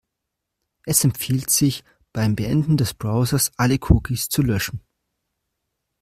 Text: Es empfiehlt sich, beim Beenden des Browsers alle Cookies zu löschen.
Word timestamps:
Es 0.83 1.03
empfiehlt 1.03 1.51
sich, 1.51 1.83
beim 2.11 2.35
Beenden 2.35 2.75
des 2.75 2.95
Browsers 2.95 3.51
alle 3.57 3.77
Cookies 3.79 4.29
zu 4.29 4.41
löschen. 4.41 4.81